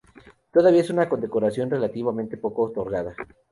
[0.51, 3.15] Todavía es una condecoración relativamente poco otorgada.